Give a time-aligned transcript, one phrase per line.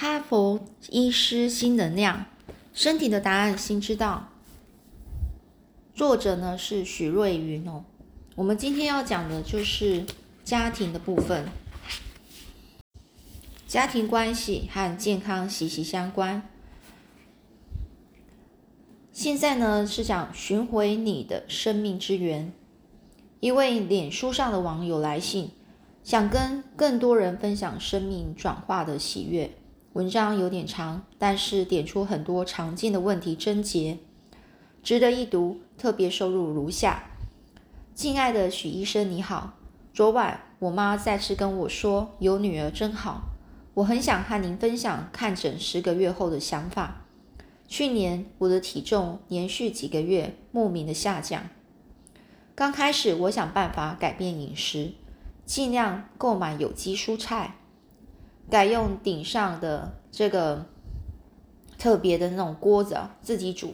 [0.00, 0.58] 哈佛
[0.88, 2.24] 医师新能量，
[2.72, 4.30] 身体的答案心知道。
[5.94, 7.84] 作者呢是许瑞云哦。
[8.34, 10.06] 我们今天要讲的就是
[10.42, 11.44] 家庭的部分，
[13.66, 16.48] 家庭关系和健康息息相关。
[19.12, 22.50] 现在呢是讲寻回你的生命之源。
[23.40, 25.50] 一位脸书上的网友来信，
[26.02, 29.50] 想跟更多人分享生命转化的喜悦。
[29.94, 33.98] 文章有点长，但是点出很多常见的问题症结，
[34.84, 35.60] 值得一读。
[35.76, 37.10] 特别收入如下：
[37.94, 39.54] 敬爱的许医生，你好。
[39.92, 43.22] 昨晚我妈再次跟我说，有女儿真好。
[43.74, 47.06] 我很想和您分享看诊十个月后的想法。
[47.66, 51.48] 去年我的体重连续几个月莫名的下降。
[52.54, 54.92] 刚开始我想办法改变饮食，
[55.44, 57.56] 尽量购买有机蔬菜。
[58.50, 60.66] 改用顶上的这个
[61.78, 63.72] 特别的那种锅子啊，自己煮。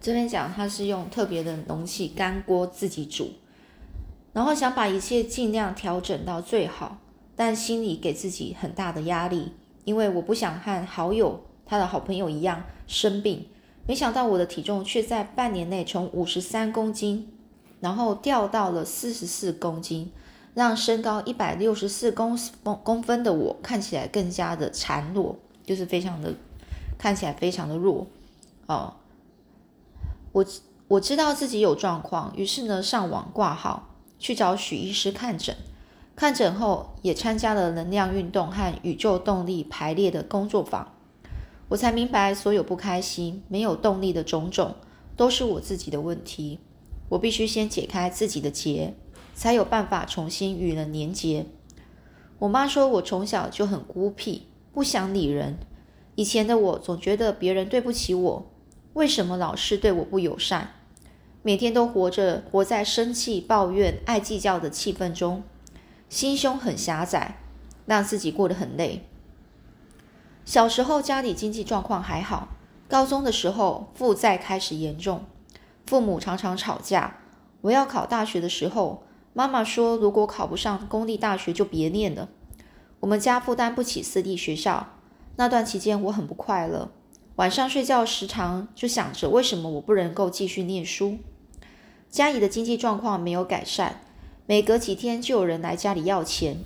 [0.00, 3.32] 这边讲他是用特别的容器干锅自己煮，
[4.32, 6.98] 然后想把一切尽量调整到最好，
[7.36, 9.52] 但心里给自己很大的压力，
[9.84, 13.46] 因为我不想和好友他的好朋友一样生病。
[13.86, 17.28] 没想到我的体重却在半年内从五十三公斤，
[17.80, 20.12] 然后掉到了四十四公斤。
[20.54, 26.34] 让身高一百六十四公公公分的我看起来更加的孱弱，就是非常的
[26.98, 28.06] 看起来非常的弱
[28.66, 28.94] 哦。
[30.32, 30.44] 我
[30.88, 35.56] 我知道自己有状况，于是呢上网挂号去找许医师看诊。
[36.16, 40.92] 看诊后也参加了能量运动和宇宙动力排列的工作坊，
[41.68, 44.74] 我才明白所有不开心、没有动力的种种
[45.16, 46.58] 都是我自己的问题。
[47.08, 48.94] 我必须先解开自己的结。
[49.34, 51.46] 才有办法重新与人连结。
[52.38, 55.58] 我妈说我从小就很孤僻，不想理人。
[56.14, 58.50] 以前的我总觉得别人对不起我，
[58.94, 60.70] 为什么老是对我不友善？
[61.42, 65.42] 每天都活着活在生气、抱怨、爱计较的气氛中，
[66.08, 67.36] 心胸很狭窄，
[67.86, 69.06] 让自己过得很累。
[70.44, 72.48] 小时候家里经济状况还好，
[72.88, 75.24] 高中的时候负债开始严重，
[75.86, 77.18] 父母常常吵架。
[77.60, 79.02] 我要考大学的时候。
[79.32, 82.28] 妈妈说：“如果考不上公立大学，就别念了。”
[83.00, 84.94] 我们家负担不起私立学校。
[85.36, 86.90] 那段期间，我很不快乐。
[87.36, 91.18] 晚上睡觉时常就想着，为什么我不能够继续念书？
[92.10, 94.02] 家里的经济状况没有改善，
[94.46, 96.58] 每隔几天就有人来家里要钱。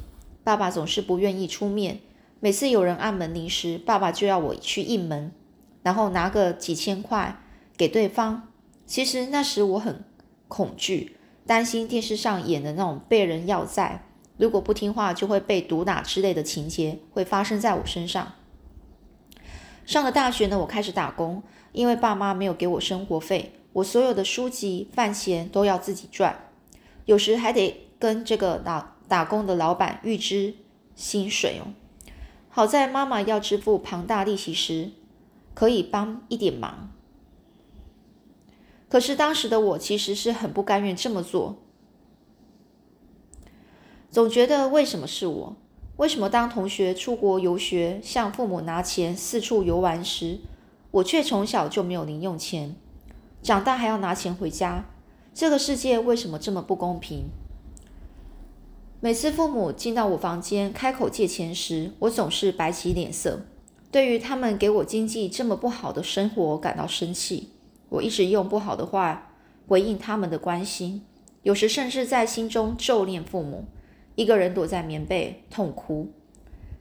[0.43, 2.01] 爸爸总是不愿意出面。
[2.41, 5.31] 每次有人按门铃时，爸爸就要我去应门，
[5.83, 7.41] 然后拿个几千块
[7.77, 8.49] 给对方。
[8.85, 10.05] 其实那时我很
[10.49, 11.17] 恐惧。
[11.47, 14.07] 担心电视上演的那种被人要债，
[14.37, 18.33] 如果不听话就会被毒打之类的情节会发生在我身上。
[19.85, 26.49] 上了大学呢，我开始打工，因为爸妈没有给我生活费，我所有的书籍、饭钱都要自己赚，
[27.05, 30.55] 有时还得跟这个打打工的老板预支
[30.95, 31.75] 薪水哦。
[32.49, 34.93] 好在妈妈要支付庞大利息时，
[35.53, 36.91] 可以帮一点忙。
[38.89, 41.57] 可是当时的我其实是很不甘愿这么做，
[44.11, 45.57] 总觉得为什么是我？
[45.97, 50.41] 为什么当同学出国游学向父母拿钱四处游玩时，
[50.91, 52.75] 我却从小就没有零用钱，
[53.43, 54.87] 长大还要拿钱回家？
[55.33, 57.25] 这个世界为什么这么不公平？
[59.01, 63.43] 每次父母进到我房间开口借钱时，我总是摆起脸色，
[63.91, 67.51] 对于他们给我经济这么不好的生活感到生气。
[67.95, 69.33] 我一直用不好的话
[69.67, 71.05] 回应他们的关心，
[71.43, 73.65] 有时甚至在心中咒念父母，
[74.15, 76.13] 一个人躲在棉被痛哭。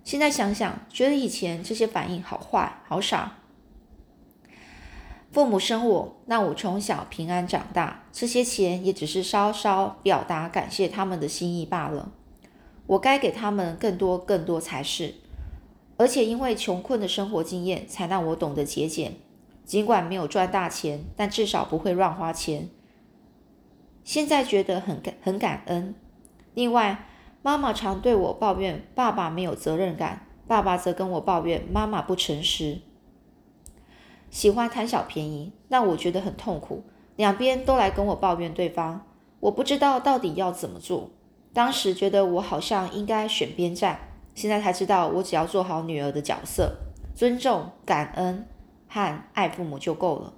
[0.04, 3.38] 现在想想，觉得以前这些反应好坏、好傻。
[5.32, 12.12] 父母生我，让我从小平安长大，这些钱也只是稍稍表达感谢他们的心意罢了。
[12.86, 15.16] 我该给他们更多、更多才是。
[15.96, 19.14] 而且因为穷困的生活经验，才让我懂得节俭。
[19.66, 22.70] 尽管没有赚大钱，但至少不会乱花钱。
[24.04, 25.96] 现在觉得很感很感恩。
[26.54, 27.08] 另外，
[27.42, 32.82] 妈妈常对我抱怨爸爸没有责任感，爸爸则跟我抱怨妈妈不诚实，
[34.30, 36.84] 喜欢贪小便宜，让我觉得很痛苦。
[37.16, 39.06] 两边都来跟我抱怨对方，
[39.40, 41.12] 我不知道到底要怎么做。
[41.54, 44.00] 当时觉得我好像应该选边站，
[44.36, 46.78] 现在才知道我只要做好女儿的角色，
[47.16, 48.48] 尊重、感恩。
[48.94, 50.34] 和爱父母就够了。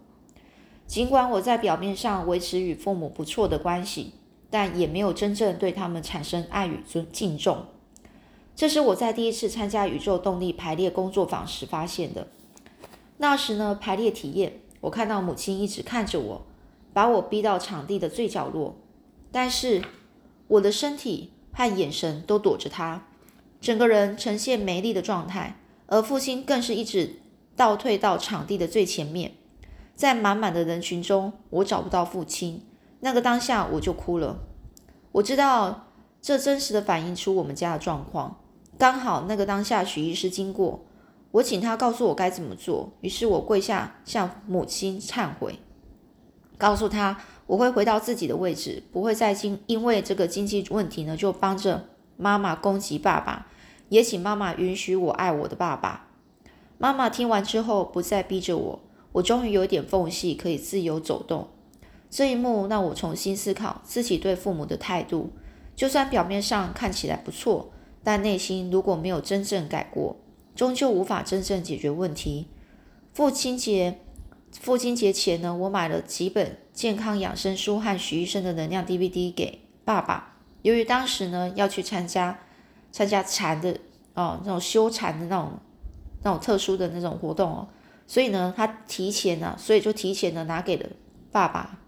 [0.87, 4.13] 尽管我在表面上维持与父母不错的关系，
[4.49, 7.65] 但也没有真正对他们产生爱与尊敬重。
[8.55, 12.27] 这是我在第一次参加宇宙动力排列工作坊时发现的。
[13.17, 16.45] 那时呢，排列体验，我看到母亲一直看着我，
[16.93, 18.77] 把我逼到场地的最角落，
[19.31, 19.81] 但是
[20.47, 23.07] 我的身体和眼神都躲着她，
[23.59, 27.19] 整个人呈现没力的状态，而父亲更是一直
[27.55, 29.33] 倒退到场地的最前面。
[29.95, 32.65] 在满满的人群中，我找不到父亲。
[32.99, 34.39] 那个当下，我就哭了。
[35.13, 35.87] 我知道
[36.21, 38.41] 这真实的反映出我们家的状况。
[38.77, 40.83] 刚好那个当下，许医师经过，
[41.31, 42.91] 我请他告诉我该怎么做。
[42.99, 45.59] 于是我跪下向母亲忏悔，
[46.57, 47.17] 告诉他
[47.47, 51.87] 我会回到自己的位置，不会再经因为这个经济问题呢就帮着
[52.17, 53.47] 妈妈攻击爸爸，
[53.87, 56.04] 也请妈妈允许我爱我的爸爸。
[56.77, 58.79] 妈妈听完之后不再逼着我。
[59.13, 61.47] 我终于有一点缝隙可以自由走动，
[62.09, 65.31] 这一幕让我重新思考自己对父母的态度。
[65.75, 67.71] 就算表面上看起来不错，
[68.03, 70.17] 但内心如果没有真正改过，
[70.53, 72.47] 终究无法真正解决问题。
[73.13, 73.99] 父亲节，
[74.51, 80.35] 父亲节前呢，我买了几本健康养生书和徐医生的能量 DVD 给爸爸。
[80.61, 82.39] 由于当时呢要去参加
[82.91, 83.77] 参加禅的
[84.13, 85.59] 哦那种修禅的那种
[86.25, 87.69] 那种特殊的那种活动哦。
[88.05, 90.89] 所以呢，他提前呢，所以就提前的拿给了
[91.31, 91.79] 爸爸。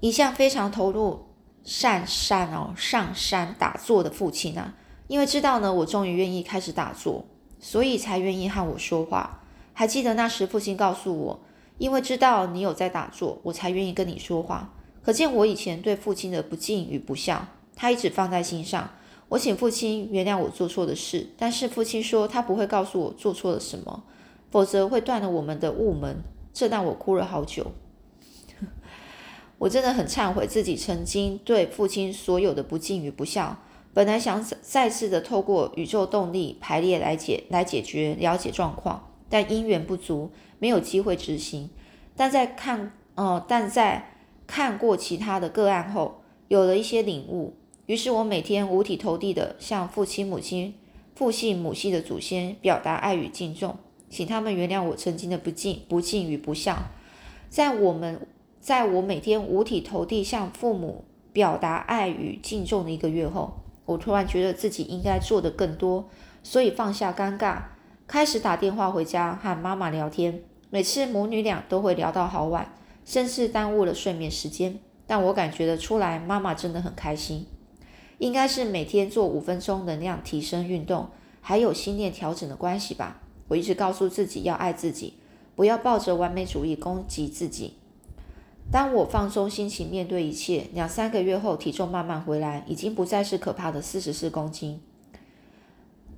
[0.00, 1.26] 一向非常投入
[1.62, 4.74] 上山哦，上山打坐的父亲啊，
[5.08, 7.24] 因为知道呢，我终于愿意开始打坐，
[7.58, 9.42] 所以才愿意和我说话。
[9.72, 11.40] 还记得那时父亲告诉我，
[11.78, 14.72] 因为知道你有在打坐，我才愿意跟你说话。
[15.02, 18.90] 可见我以前对父亲的不敬与不孝，他一直放在心上。
[19.30, 24.04] 我请父亲原谅我做错的事，但是父亲说他不会告诉我做错了什么。
[24.50, 27.70] 否则会断了我们的物门，这让我哭了好久。
[29.58, 33.56] 我真的很忏悔自己曾经对父亲所有的不敬与不孝。
[33.94, 41.70] 本来想再次的透过宇宙动力排列来解来解决了解状况，但因缘不足，没有机会执行。
[42.16, 44.16] 但在看呃，但在
[44.48, 47.54] 看过其他的个案后，有了一些领悟。
[47.90, 50.72] 于是我每天五体投地的向父亲、母亲、
[51.16, 53.76] 父系、母系的祖先表达爱与敬重。
[54.08, 56.84] 请他们原谅我曾经的不敬、不敬与不孝。
[57.48, 58.28] 在我们，
[58.60, 63.54] 在我每天五体投地向父母表达爱与敬重的一个月后，
[63.86, 66.08] 我突然觉得自己应该做的更多，
[66.44, 67.60] 所以放下尴尬，
[68.06, 70.40] 开始打电话回家和妈妈聊天。
[70.70, 72.72] 每次母女俩都会聊到好晚，
[73.04, 74.78] 甚至耽误了睡眠时间。
[75.08, 77.48] 但我感觉得出来，妈妈真的很开心。
[78.20, 81.08] 应该是每天做五分钟能量提升运动，
[81.40, 83.22] 还有心念调整的关系吧。
[83.48, 85.14] 我一直告诉自己要爱自己，
[85.56, 87.78] 不要抱着完美主义攻击自己。
[88.70, 94.82] 当我放松心情面对一切，两三个月后体重慢慢回来，已经不再是可怕的四十四公斤。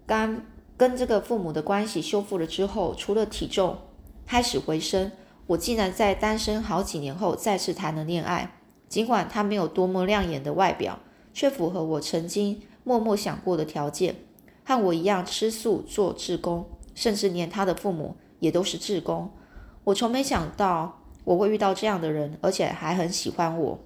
[0.05, 0.43] 刚
[0.77, 3.79] 跟这个父母的关系修复了之后，除了体重
[4.27, 5.13] 开始回升，
[5.47, 8.57] 我竟然在单身好几年后再次谈了恋爱。
[8.89, 10.99] 尽管他没有多么亮眼的外表，
[11.33, 14.17] 却符合我曾经默默想过的条件，
[14.65, 16.67] 和我一样吃素做志工。
[16.95, 19.31] 甚至连他的父母也都是志工，
[19.85, 23.79] 我从没想到我会遇到这样的人，而且还很喜欢我。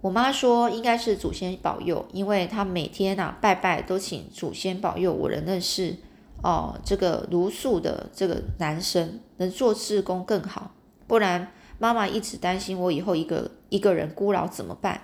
[0.00, 5.98] 我妈说应该是祖先保佑，因为她每天啊拜拜都请祖先保佑我能认识
[6.42, 10.72] 哦这个如素的这个男生，能做志工更好。
[11.06, 15.00] 不然妈妈一直担心我以后一个一个人孤老怎么办。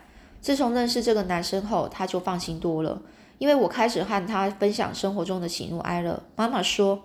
[0.46, 3.02] 自从认识这个男生后，她就放心多了。
[3.38, 6.22] 因为我开始和他分享生活中的喜怒哀乐。
[6.36, 7.02] 妈妈说，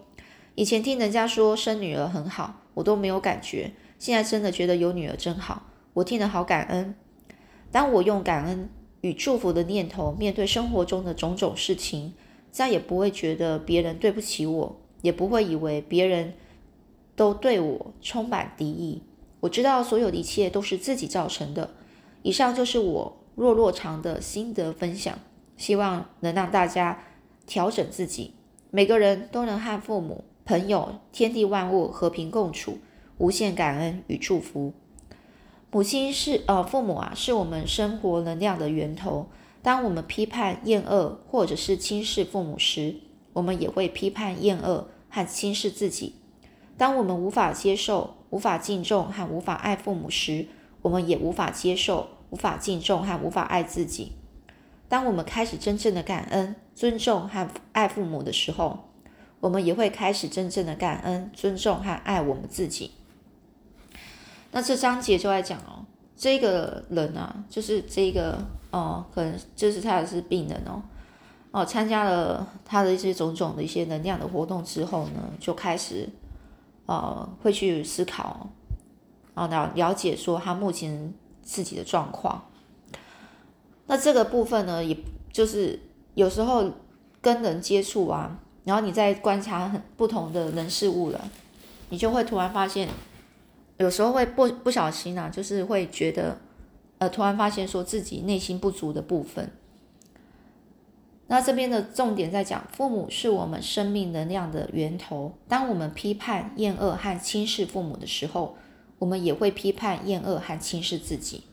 [0.53, 3.71] 以前听人家说生女儿很好，我都没有感觉。
[3.97, 6.93] 现在真的觉得有女儿真好，我听得好感恩。
[7.71, 8.69] 当我用感恩
[9.01, 12.13] 与祝福的念头面对生活中的种种事情，
[12.51, 16.35] 再也不会觉得别人对不起我，也不会以为别人
[17.15, 19.01] 都对我充满敌意。
[19.39, 21.71] 我知道所有的一切都是自己造成的。
[22.21, 25.17] 以上就是我弱弱长的心得分享。
[25.57, 27.03] 希望能让大家
[27.45, 28.33] 调整自己，
[28.71, 32.79] 每个人都能和父母、朋友、天地万物和平共处，
[33.19, 34.73] 无限感恩与祝福。
[35.69, 39.27] 母亲是呃，父母啊，是我们生活能量的源头。
[39.61, 42.95] 当我们批判、厌恶或者是轻视父母时，
[43.33, 46.15] 我们也会批判、厌恶和轻视自己。
[46.75, 50.47] 当我们无法接受、无法敬重和无法爱父母时，
[50.81, 54.13] 我们也无法接受、无法敬重和无法爱自己。
[54.89, 58.89] 当我们开始真正的感恩、尊重和爱父母的时候，
[59.39, 62.91] 我们也会开始真正的感恩、尊重和爱我们自己。
[64.51, 65.85] 那这章节就在讲哦，
[66.15, 68.37] 这个人啊，就是这个
[68.71, 70.81] 哦，可能就是他是病人哦。
[71.51, 76.07] 哦，参加了他的一些种种的一些能量的活动之后呢，就开始
[76.85, 78.49] 呃会去思考，
[79.33, 82.49] 啊，了了解说他目前自己的状况。
[83.87, 84.97] 那这个部分呢，也
[85.31, 85.79] 就是
[86.13, 86.71] 有时候
[87.21, 91.29] 跟人接触啊，然后你在观察很不同的人事物了，
[91.89, 92.87] 你就会突然发现，
[93.77, 96.37] 有时候会不不小心啊，就是会觉得，
[96.99, 99.51] 呃，突然发现说自己内心不足的部分。
[101.27, 105.33] 那这边的重点在讲，父母是我们生命能量的源头。
[105.47, 108.57] 当我们批判、厌恶和轻视父母的时候，
[109.01, 111.43] 我们也会批判、厌恶和轻视自己。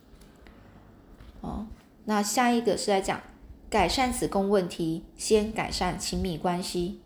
[1.41, 1.65] 哦。
[2.05, 3.21] 那下一个是在讲
[3.69, 7.01] 改善子宫问题，先改善亲密关系。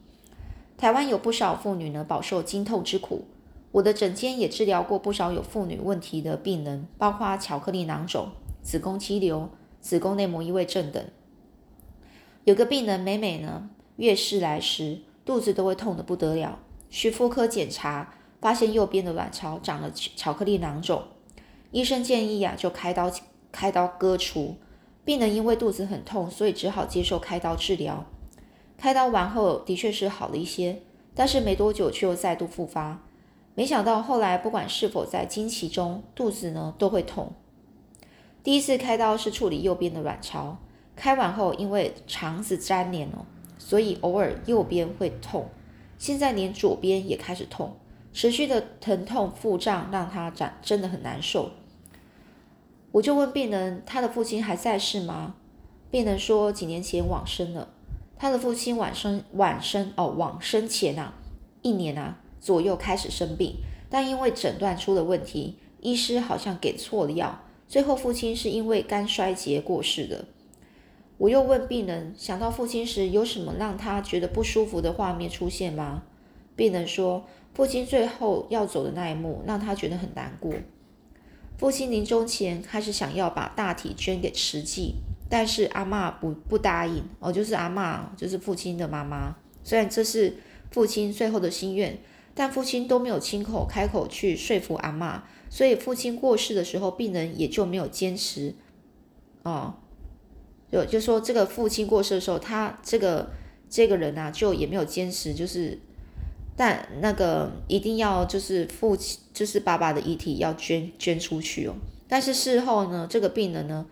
[0.77, 3.25] 台湾有不少妇女呢饱受经痛之苦，
[3.71, 8.29] 我的诊间也治疗过不少有妇女问题的病人，包括巧克力囊肿、
[8.61, 11.05] 子宫肌瘤、子宫内膜异位症等。
[12.43, 16.59] 有个病人每每呢月事来时，肚子都会痛得不得了，
[16.89, 21.01] 去妇科检查，发现右边的卵巢长了巧克力囊肿，
[21.71, 23.09] 医生建议啊就开刀
[23.53, 24.57] 开刀割除。
[25.05, 28.05] 病人因为肚子很痛，所以只好接受开刀治疗。
[28.77, 30.81] 开刀完后，的确是好了一些，
[31.15, 33.01] 但是没多久却又再度复发。
[33.55, 37.31] 没想到后来不管是否在经期中，肚子呢都会痛。
[38.43, 40.57] 第一次开刀是处理右边的卵巢，
[40.97, 43.25] 开完后因为肠子粘连哦，
[43.57, 45.47] 所以偶尔右边会痛。
[45.97, 47.77] 现在连左边也开始痛，
[48.13, 51.51] 持续的疼痛腹胀让他长真的很难受。
[52.91, 55.35] 我就问病人：“他的父亲还在世吗？”
[55.89, 57.69] 病人说：“几年前往生了。”
[58.15, 61.15] 他的父亲晚生晚生哦，往生前啊，
[61.61, 63.55] 一年啊左右开始生病，
[63.89, 70.25] 但因为诊断出了问题，医师好像给错了药，最后父亲是因为肝衰竭过世的。
[71.17, 76.03] 我又问病人：“想到父亲时，有什么让他觉得不舒服的画面出现吗？”
[76.55, 80.53] 病人说：“父亲最后要走的那一幕，让他觉得很难过。”
[81.55, 84.95] 父亲临终前开始想要把大体捐给慈济，
[85.29, 89.35] 但是阿妈不不答应哦，就是阿妈，就是父亲的妈妈。
[89.63, 90.35] 虽然这是
[90.71, 91.97] 父亲最后的心愿，
[92.33, 98.55] 但父亲都没有亲口开口去说服阿妈，所以父亲过世的时候，病人也就没有坚持。
[99.43, 99.75] 哦，
[100.71, 103.31] 就就说这个父亲过世的时候，他这个
[103.69, 105.79] 这个人啊，就也没有坚持，就是。
[106.55, 111.73] 但那个一定要就是父亲，就是爸爸的遗体要捐捐出去哦。
[112.07, 113.85] 但是事后呢，这个病人呢，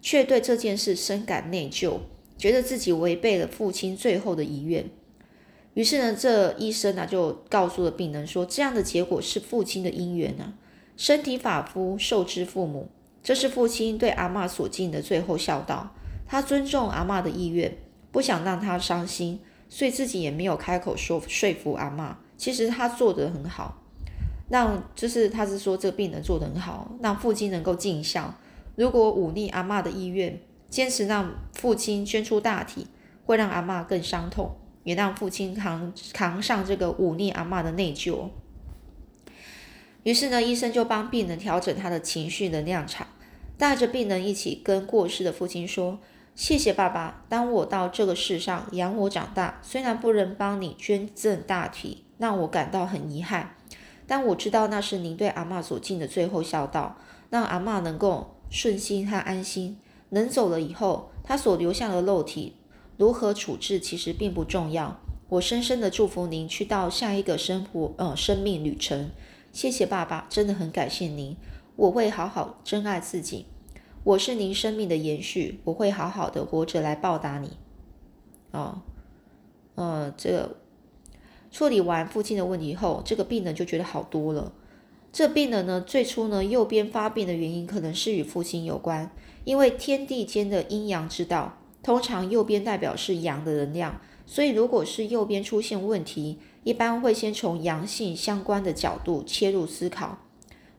[0.00, 1.98] 却对这件事深感内疚，
[2.36, 4.84] 觉得自己违背了父亲最后的遗愿。
[5.74, 10.52] 于是呢，这医生呢就告诉了病人说，这样的结果是父亲的因缘啊，
[10.98, 12.88] 身体发肤受之父母，
[13.22, 15.94] 这是父亲对阿妈所尽的最后孝道。
[16.26, 17.78] 他尊重阿妈的意愿，
[18.10, 19.40] 不想让她伤心。
[19.74, 23.82] 所以自己也没有开口说说服阿妈，其实他做的很好，
[24.50, 28.34] 让就是他是说这个病人做的很好，让父亲能够尽孝。
[28.76, 30.38] 如果忤逆阿妈的意愿，
[30.68, 32.86] 坚持让父亲捐出大体，
[33.24, 38.28] 会让阿妈更伤痛，也让父亲扛扛上这个忤逆阿妈的内疚。
[40.02, 43.06] 于是呢，医生就帮病人调整他的情绪能量场，
[43.56, 45.98] 带着病人一起跟过世的父亲说。
[46.34, 53.54] 谢谢爸爸，当我到这个世上养我长大，虽然不能帮你捐赠大体，让我感到很遗憾，
[54.06, 56.96] 但我知道那是您对阿妈所尽的最后孝道，
[57.28, 59.78] 让阿妈能够顺心和安心。
[60.08, 62.56] 能走了以后，他所留下的肉体
[62.96, 65.00] 如何处置，其实并不重要。
[65.28, 69.10] 我深深的祝福您去到下一个生活，呃，生命旅程。
[69.52, 71.36] 谢谢爸爸，真的很感谢您，
[71.76, 73.46] 我会好好珍爱自己。
[74.04, 77.50] 我是您生命的延续，我会好好的活着来报答你。
[78.50, 78.82] 哦，
[79.76, 80.56] 呃，这个
[81.52, 84.52] 处理完父亲的问题后，这个病人就觉得好多了。
[85.12, 89.08] 这病人呢，最初呢右边发病的原因可能是与父亲有关，
[89.44, 100.18] 因为天地间的阴阳之道，通常右边代表是阳的能量，所以如果是右边出现问题，一般会先从阳性相关的角度切入思考。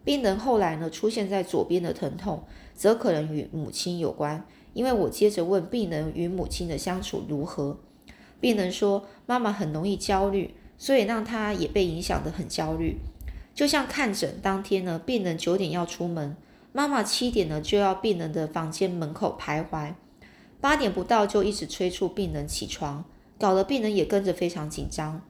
[0.04, 2.44] 病人后来呢出现在左边的疼痛。
[2.76, 7.80] 则可能与母亲有关，因为我接着问病人与母亲的相处如何。
[8.40, 12.98] 病人说，妈妈很容易焦虑，所以让他也被影响得很焦虑。
[13.54, 16.36] 就像看诊当天呢，病人九点要出门，
[16.72, 19.94] 妈妈七点呢就要病人的房间门口徘徊，
[20.60, 23.06] 八点不到就一直催促病人起床，
[23.38, 25.22] 搞得病人也跟着非常紧张。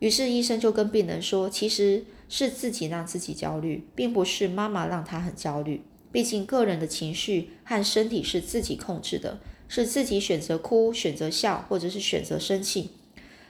[0.00, 5.82] 于是医生就跟病人说，其实是自己让自己焦虑，并不是妈妈让他很焦虑。
[6.14, 12.90] 毕竟，个人的情绪和身体是自己控制的，是自己选择哭、选择笑，或者是选择生气，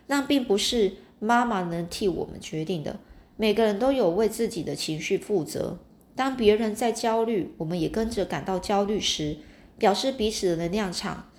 [0.07, 3.01] 那并不是妈妈能替我们决定的。
[3.37, 5.79] 每个人都有为自己的情绪负责。
[6.17, 9.37] 当别人在焦虑，我们也跟着感到焦虑时，
[9.77, 11.31] 表示彼此的能量场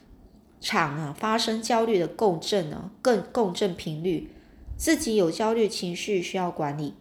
[0.62, 4.30] 场啊发生焦虑的共振呢，更共振频率。
[4.78, 6.94] 自己有焦虑情绪需要管理，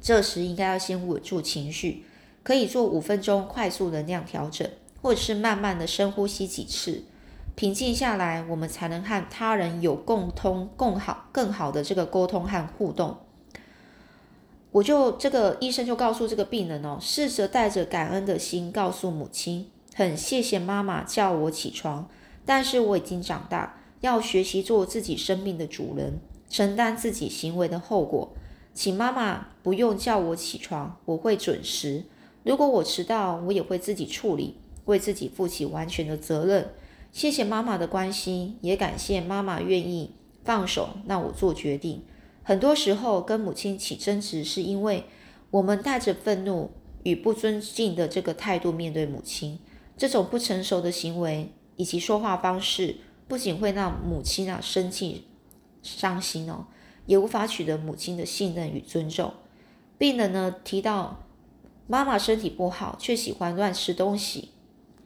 [0.00, 2.04] 这时应该要先稳住情绪，
[2.46, 4.70] 可以做五分钟快速能量调整，
[5.02, 7.02] 或者是慢慢的深呼吸几次，
[7.56, 13.16] 平静下来，我们才能和他人有共通、更好、更好的这个沟通和互动。
[14.70, 22.08] 我就这个医生就告诉这个病人哦，试着带着感恩的心告诉母亲，很谢谢妈妈叫我起床，
[22.44, 28.32] 但是我已经长大，要学习做自己生命的主人，承担自己行为的后果。
[28.72, 32.04] 请妈妈不用叫我起床，我会准时。
[32.46, 36.68] 如果我迟到，我也会自己处理，为自己负起完全的责任。
[37.10, 40.12] 谢谢妈妈的关心，也感谢妈妈愿意
[40.44, 42.04] 放手让我做决定。
[42.44, 45.02] 很多时候跟母亲起争执，是因为
[45.50, 46.70] 我们带着愤怒
[47.02, 49.58] 与不尊敬的这个态度面对母亲。
[49.96, 55.24] 这种不成熟的行为以及说话方式，不仅会让母亲啊生气、
[55.82, 56.66] 伤心哦，
[57.06, 59.34] 也无法取得母亲的信任与尊重。
[59.98, 61.25] 病人呢提到
[61.86, 64.50] 妈妈身体不好，却喜欢乱吃东西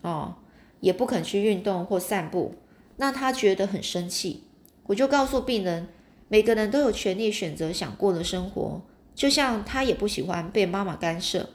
[0.02, 0.36] 哦，
[0.80, 2.54] 也不肯去运动或散步，
[2.96, 4.44] 那他觉得很生气。
[4.86, 5.88] 我就告诉病人。
[6.32, 8.82] 每个人都有权利选择想过的生活，
[9.16, 11.48] 就像他也不喜欢被妈妈干涉，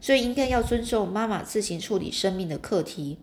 [0.00, 3.18] 所以应该要尊重妈妈自行处理生命的课题。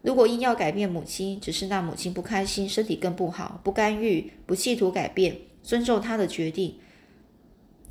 [0.00, 6.76] 如果硬要改变母亲，只是让母亲不开心，身体更不好，不干预，不企图改变，尊重她的决定。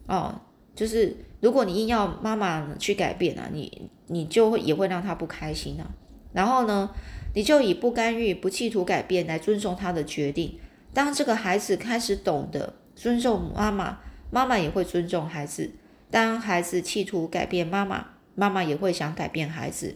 [0.08, 0.42] 哦，
[0.80, 5.84] 就是如果你硬要妈妈去改变啊，你你就会也会让她不开心啊。
[6.32, 6.90] 然后呢，
[7.36, 10.58] 你就以不干预、不企图改变来尊重她的决定。
[10.94, 14.00] 当这个孩子开始懂得尊重妈妈，
[14.32, 15.70] 妈妈也会尊重孩子。
[16.10, 19.96] 当孩子企图改变妈妈，妈妈也会想改变孩子。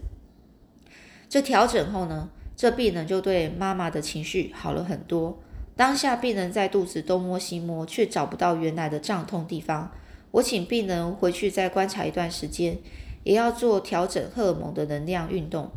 [1.30, 5.42] 这调整后呢，这病人就对妈妈的情绪好了很多。
[5.78, 9.90] 当下病人在肚子东摸西摸，却找不到原来的胀痛地方。
[10.34, 12.78] 我请病人回去再观察一段时间，
[13.24, 15.70] 也要做调整荷尔蒙的能量运动。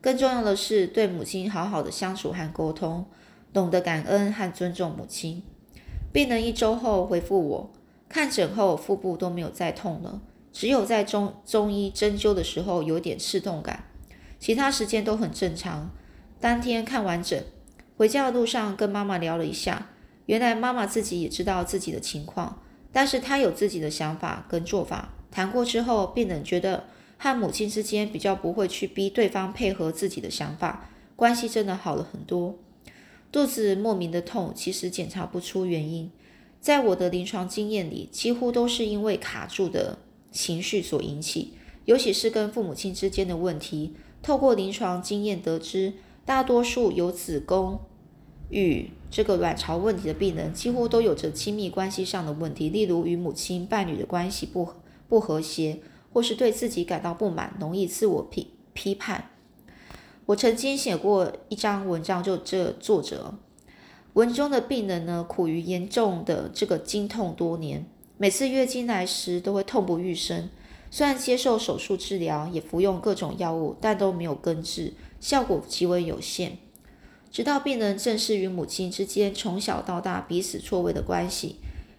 [0.00, 3.06] 更重要的是，对母亲好好的相处和沟通。
[3.50, 5.42] 懂得感恩和尊重母亲。
[6.12, 7.72] 病人一周后回复我，
[8.08, 10.20] 看诊后腹部都没有再痛了，
[10.52, 13.84] 只有在中中医针灸的时候有点刺痛感，
[14.38, 15.90] 其他时间都很正常。
[16.38, 17.44] 当天看完诊，
[17.96, 19.88] 回家的路上跟妈妈聊了一下，
[20.26, 25.14] 原来妈妈自己也知道自己的情况，但是她有自己的想法跟做法。
[25.30, 26.84] 谈过之后，病人觉得
[27.16, 32.56] 和母亲之间比较不会去逼对方配合自己的想法，关系真的好了很多。
[33.30, 36.10] 肚子莫名的痛，其实检查不出原因。
[36.60, 39.98] 在我的临床经验里，几乎都是因为卡住的
[40.32, 41.52] 情绪所引起，
[41.84, 43.94] 尤其是跟父母亲之间的问题。
[44.22, 45.92] 透过临床经验得知，
[46.24, 47.78] 大多数有子宫
[48.50, 54.68] 与这个卵巢问题的病人，几乎都有着亲密关系上的问题，例如与母亲、伴侣的关系不
[55.08, 55.80] 不和谐，
[56.12, 59.30] 或是对自己感到不满，容易自我批批判。
[60.26, 63.34] 我曾经写过一张文章，就这作者
[64.12, 70.50] 文中的病人呢，苦于严重的这个经痛多年，每次月经来时都会痛不欲生。
[70.90, 76.58] 虽然接受手术治疗，也服用各种药物，但都没有根治，效果极为有限。
[77.30, 81.56] 直到病人正视与母亲之间从小到大彼此错位的关系，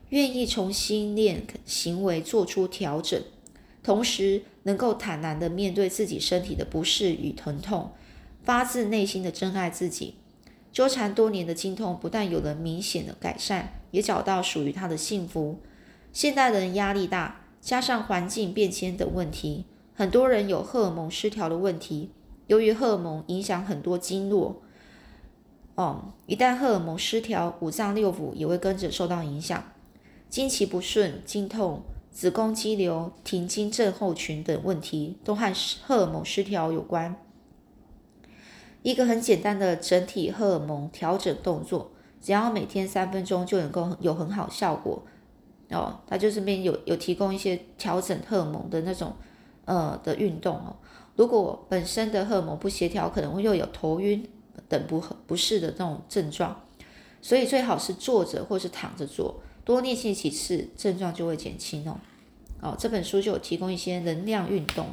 [0.09, 3.21] 愿意从心念行为做出调整，
[3.83, 7.91] 同时能够坦然的面对自己身体的不适与疼痛。
[8.43, 10.15] 发自内心的珍爱自己，
[10.71, 15.59] 纠缠多年的经痛不但有了明显的改善，也找到属于他的幸福。
[16.11, 22.09] 现代人压力大，加上环境变迁等问题，很多人有荷尔蒙失调的问题。
[22.47, 24.63] 由于荷尔蒙影响很多经络，
[25.79, 29.63] 哦，一旦荷尔蒙失调，五脏六腑也会跟着受到影响。
[30.27, 35.53] 经期不顺、经痛、子宫肌瘤、停经症候群等问题，都和
[35.85, 37.15] 荷尔蒙失调有关。
[38.81, 45.01] 一个很简单的整体荷尔蒙调整动作，只要每天三分钟就能够有很好效果
[45.69, 46.01] 哦。
[46.05, 49.13] 它就是边有有提供一些调整荷尔蒙的那种
[49.63, 50.75] 呃的运动哦。
[51.15, 54.29] 如果本身的荷尔蒙不协调，可能会又有头晕
[54.67, 56.59] 等不合不适的那种症状，
[57.21, 61.97] 所以最好是坐着或是躺着做，多练习几次，症状就会减轻哦。
[62.59, 64.87] 哦，这本书就有提供一些能量运动。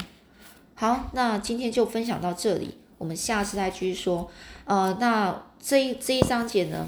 [0.75, 2.77] 好，那今天就分享到这里。
[2.99, 4.31] 我们下次再继续说。
[4.66, 6.87] 呃，那这一这一章节呢，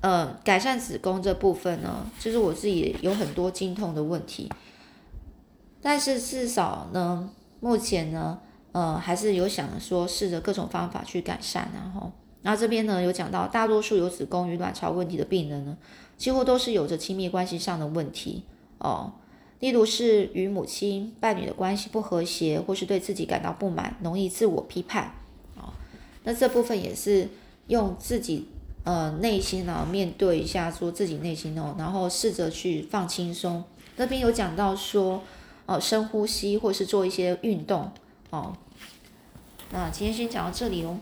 [0.00, 4.50] 呃，改善子宫这部分呢，就是我自己有很多经痛的问题，
[5.82, 8.40] 但是至少呢，目前呢，
[8.72, 12.10] 呃，还是有想说试着各种方法去改善，然后，
[12.42, 15.76] 那这边呢有讲到，大多数有子宫与卵巢问题的病人呢，
[16.16, 18.42] 几乎都是有着亲密关系上的问题
[18.78, 19.12] 哦。
[19.58, 25.12] 例如是与母亲、伴侣的关系不和谐，或是对自己感到不满，容易自我批判，
[25.54, 25.68] 啊，
[26.24, 27.28] 那这部分也是
[27.66, 28.48] 用自己
[28.84, 33.62] 呃内心啊面对一下，说自己内心哦，然后试着去放轻松。
[33.96, 35.22] 那边有讲到说，
[35.66, 37.92] 哦，深呼吸，或是做一些运动，
[38.30, 38.56] 哦。
[39.72, 40.96] 那今天先讲到这里哦。